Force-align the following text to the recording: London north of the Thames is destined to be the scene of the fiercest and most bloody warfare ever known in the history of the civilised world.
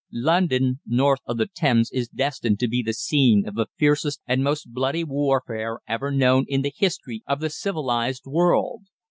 London 0.11 0.79
north 0.87 1.19
of 1.27 1.37
the 1.37 1.45
Thames 1.45 1.91
is 1.93 2.07
destined 2.09 2.59
to 2.59 2.67
be 2.67 2.81
the 2.81 2.91
scene 2.91 3.47
of 3.47 3.53
the 3.53 3.67
fiercest 3.77 4.19
and 4.25 4.43
most 4.43 4.73
bloody 4.73 5.03
warfare 5.03 5.79
ever 5.87 6.09
known 6.09 6.45
in 6.47 6.63
the 6.63 6.73
history 6.75 7.21
of 7.27 7.39
the 7.39 7.51
civilised 7.51 8.23
world. 8.25 8.85